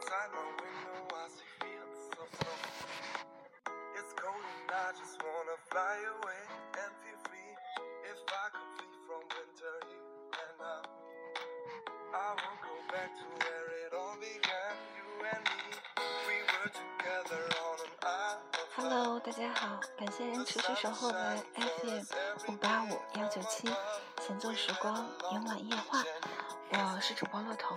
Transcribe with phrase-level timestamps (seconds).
[0.00, 2.56] Outside my window, I see fields of snow.
[4.00, 6.40] It's cold and I just wanna fly away
[6.80, 7.52] and feel free.
[8.08, 10.08] If I could flee from winter here
[10.40, 10.88] and now,
[12.16, 14.72] I won't go back to where it all began.
[14.96, 15.04] You
[15.36, 15.68] and me,
[16.24, 23.68] we were together on an isle of Hello，大家好，感谢您持续守候的 FM 五八五幺九七
[24.22, 26.02] 闲坐时光慵懒夜话，
[26.72, 27.76] 我是主播骆童。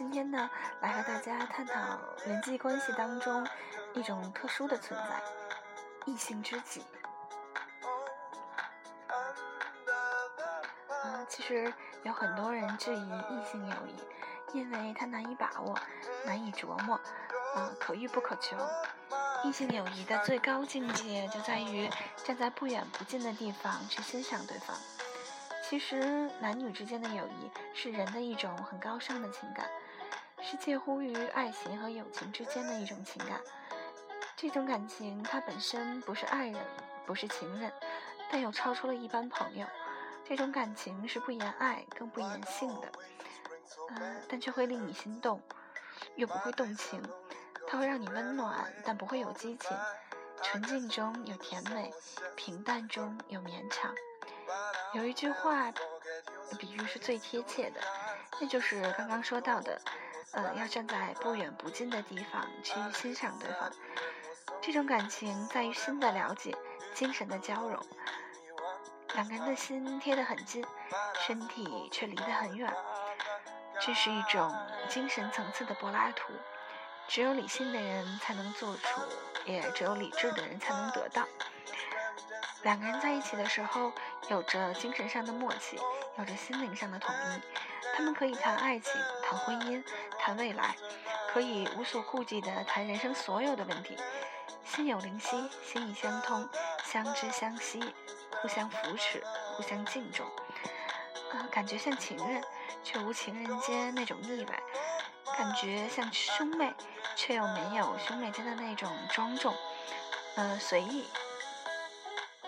[0.00, 0.48] 今天呢，
[0.80, 3.46] 来和大家探讨人际关系当中
[3.92, 5.20] 一种特殊的存在——
[6.10, 6.82] 异性知己。
[10.88, 11.70] 啊，其实
[12.02, 15.78] 有很多人质疑异性友谊，因为它难以把握、
[16.24, 16.94] 难以琢磨，
[17.54, 18.56] 啊，可遇不可求。
[19.44, 21.90] 异性友谊的最高境界就在于
[22.24, 24.74] 站在不远不近的地方去欣赏对方。
[25.62, 26.00] 其实，
[26.40, 29.68] 男女之间的友谊是人的一种很高尚的情感，
[30.42, 33.40] 是介乎于爱情和友情之间的一种情感。
[34.36, 36.60] 这种感情它本身不是爱人，
[37.06, 37.72] 不是情人，
[38.30, 39.66] 但又超出了一般朋友。
[40.24, 42.92] 这种感情是不言爱，更不言性的，
[43.90, 45.42] 嗯、但却会令你心动，
[46.16, 47.02] 又不会动情。
[47.66, 49.76] 它会让你温暖，但不会有激情。
[50.42, 51.92] 纯净中有甜美，
[52.34, 53.94] 平淡中有绵长。
[54.94, 55.70] 有一句话，
[56.58, 57.80] 比喻是最贴切的，
[58.40, 59.80] 那就是刚刚说到的，
[60.32, 63.70] 呃，要站在不远不近的地方去欣赏对方。
[64.62, 66.54] 这种感情在于心的了解，
[66.94, 67.84] 精神的交融。
[69.14, 70.64] 两个人的心贴得很近，
[71.26, 72.72] 身体却离得很远，
[73.80, 74.54] 这是一种
[74.88, 76.32] 精神层次的柏拉图。
[77.08, 79.00] 只有理性的人才能做出，
[79.44, 81.26] 也只有理智的人才能得到。
[82.62, 83.90] 两个人在一起的时候，
[84.28, 85.76] 有着精神上的默契，
[86.18, 87.42] 有着心灵上的统一。
[88.00, 89.84] 他们可以谈爱情、谈婚姻、
[90.18, 90.74] 谈未来，
[91.28, 93.94] 可以无所顾忌地谈人生所有的问题。
[94.64, 96.48] 心有灵犀，心意相通，
[96.82, 97.78] 相知相惜，
[98.40, 99.22] 互相扶持，
[99.54, 100.24] 互相敬重。
[101.30, 102.42] 啊、感觉像情人，
[102.82, 104.54] 却无情人间那种腻歪；
[105.36, 106.72] 感觉像兄妹，
[107.14, 109.54] 却又没有兄妹间的那种庄重。
[110.36, 111.06] 呃，随意，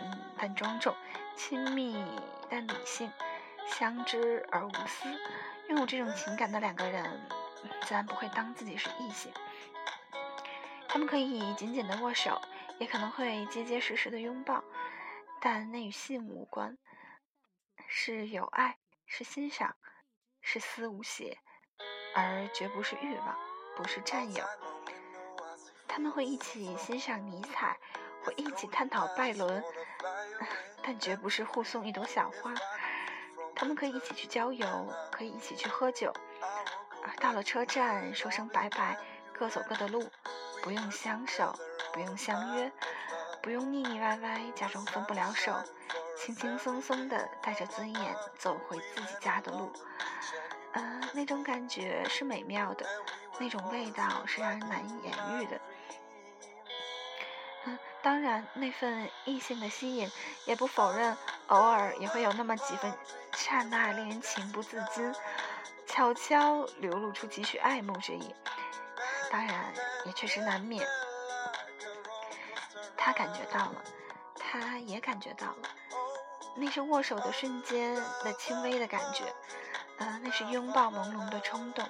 [0.00, 0.94] 嗯，但庄重；
[1.36, 2.02] 亲密
[2.48, 3.10] 但理性；
[3.68, 5.08] 相知而无私。
[5.68, 7.26] 拥有这种情感的两个人，
[7.82, 9.32] 自然不会当自己是异性。
[10.88, 12.40] 他们可以紧紧的握手，
[12.78, 14.62] 也可能会结结实实的拥抱，
[15.40, 16.76] 但那与性无关，
[17.88, 18.76] 是友爱，
[19.06, 19.74] 是欣赏，
[20.40, 21.38] 是思无邪，
[22.14, 23.36] 而绝不是欲望，
[23.76, 24.44] 不是占有。
[25.88, 27.78] 他们会一起欣赏尼采，
[28.22, 29.64] 会一起探讨拜伦，
[30.84, 32.52] 但绝不是互送一朵小花。
[33.54, 34.66] 他们可以一起去郊游，
[35.10, 36.12] 可以一起去喝酒，
[37.02, 38.98] 啊，到了车站说声拜拜，
[39.32, 40.10] 各走各的路，
[40.62, 41.58] 不用相守，
[41.92, 42.70] 不用相约，
[43.42, 45.54] 不用腻腻歪歪，假装分不了手，
[46.16, 49.72] 轻轻松松的带着尊严走回自己家的路。
[50.72, 52.84] 呃，那种感觉是美妙的，
[53.38, 55.60] 那种味道是让人难以言喻的。
[57.66, 60.10] 嗯，当然，那份异性的吸引，
[60.46, 61.16] 也不否认
[61.48, 62.92] 偶尔也会有那么几分
[63.36, 65.14] 刹那令人情不自禁，
[65.86, 68.34] 悄悄流露出几许爱慕之意。
[69.30, 69.72] 当然，
[70.04, 70.86] 也确实难免。
[72.96, 73.82] 他感觉到了，
[74.36, 75.68] 他也感觉到了，
[76.56, 79.24] 那是握手的瞬间的轻微的感觉，
[79.98, 81.86] 呃，那是拥抱朦胧的冲动。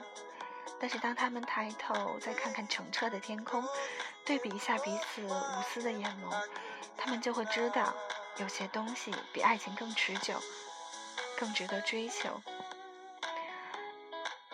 [0.81, 3.65] 但是当他们抬头再看看澄澈的天空，
[4.27, 6.35] 对比一下彼此无私的眼眸，
[6.97, 7.95] 他们就会知道，
[8.37, 10.35] 有些东西比爱情更持久，
[11.39, 12.41] 更值得追求。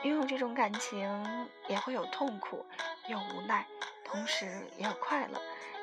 [0.03, 2.65] 拥有这种感情也会有痛苦，
[3.09, 3.67] 有无奈，
[4.05, 5.41] 同时也有快乐，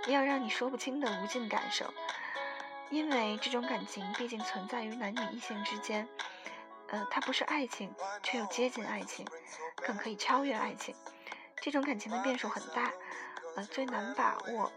[0.08, 1.94] 也有让你说不清的无尽感受。
[2.90, 6.08] 因为这种感情毕竟存在于男女异性之间，
[6.88, 7.94] 呃，它不是爱情，
[8.24, 9.28] 却又接近爱情，
[9.76, 10.96] 更可以超越爱情。
[11.62, 12.92] 这种感情的变数很大，
[13.56, 14.72] 呃，最难把握，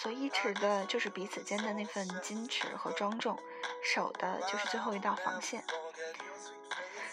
[0.00, 3.36] 所依持的就是彼此间的那份矜持和庄重，
[3.82, 5.64] 守的就是最后一道防线。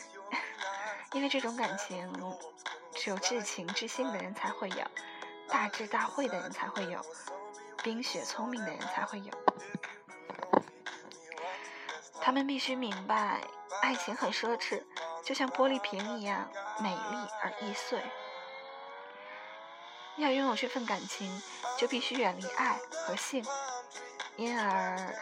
[1.14, 2.08] 因为这种感情，
[2.94, 4.86] 只有至情至性的人才会有，
[5.48, 7.04] 大智大慧的人才会有，
[7.84, 9.32] 冰雪聪明的人才会有。
[12.22, 13.42] 他们必须明白，
[13.82, 14.84] 爱情很奢侈，
[15.24, 16.48] 就像玻璃瓶一样
[16.80, 18.00] 美丽而易碎。
[20.18, 21.42] 要拥有这份感情，
[21.78, 23.46] 就必须远离爱和性，
[24.38, 25.14] 因而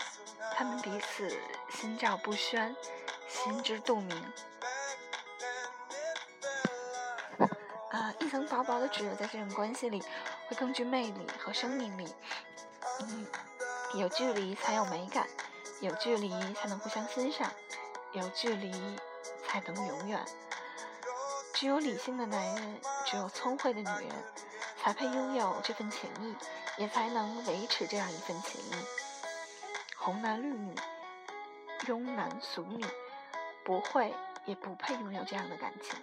[0.55, 1.35] 他们彼此
[1.71, 2.75] 心照不宣，
[3.27, 4.15] 心知肚明。
[7.89, 10.01] 啊，一层薄薄的纸，在这种关系里
[10.47, 12.13] 会更具魅力和生命力。
[12.99, 13.27] 嗯，
[13.95, 15.27] 有距离才有美感，
[15.79, 17.51] 有距离才能互相欣赏，
[18.11, 18.71] 有距离
[19.47, 20.23] 才能永远。
[21.53, 24.09] 只有理性的男人，只有聪慧的女人，
[24.83, 26.35] 才配拥有这份情谊，
[26.77, 28.73] 也才能维持这样一份情谊。
[29.95, 30.75] 红男绿女，
[31.85, 32.85] 庸男俗女，
[33.63, 34.13] 不会
[34.43, 35.97] 也不配拥有这样的感情。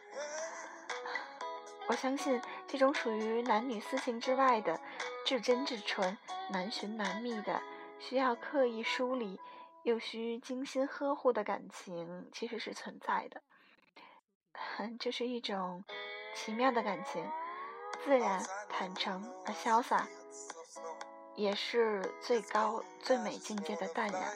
[1.89, 4.81] 我相信，这种属于男女私情之外的
[5.27, 6.17] 至真至纯、
[6.49, 7.61] 难寻难觅的、
[7.99, 9.39] 需要刻意梳理
[9.83, 13.43] 又需精心呵护的感情，其实是存在的。
[14.99, 15.85] 这是一种
[16.35, 17.23] 奇妙的感情，
[18.05, 20.07] 自然、坦诚而潇洒，
[21.37, 24.33] 也是最高最美境界的淡然。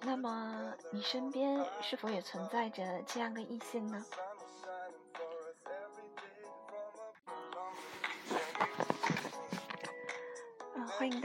[0.00, 4.04] 那么，你身边是否也存在着这样的异性呢？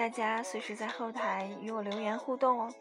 [0.01, 2.73] 大家随时在后台与我留言互动哦。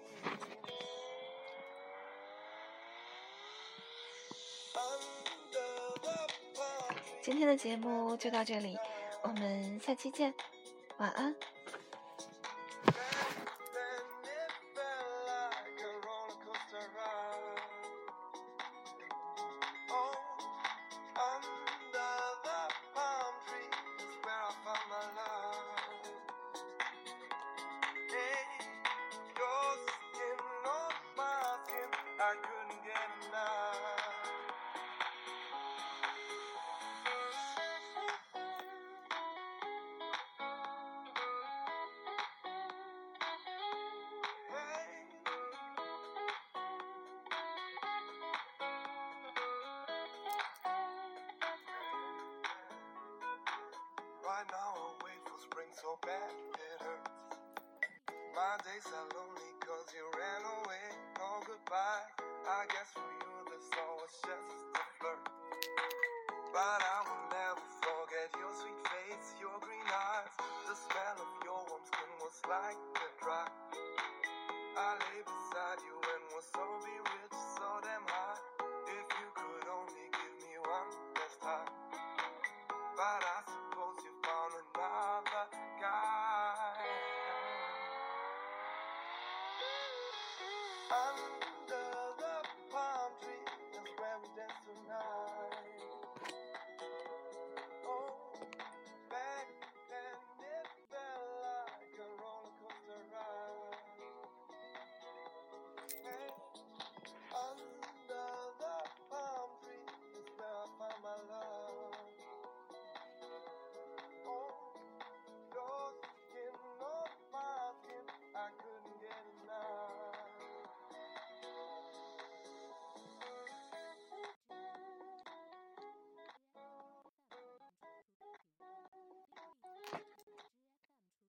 [7.20, 8.74] 今天的节目就到这里，
[9.20, 10.32] 我们下期见，
[10.96, 11.36] 晚安。
[55.80, 57.10] So bad it hurts.
[58.36, 60.86] My days are lonely cause you ran away.
[61.16, 62.29] No goodbye.
[62.48, 65.24] I guess for you this all was just a flirt.
[66.52, 66.89] But I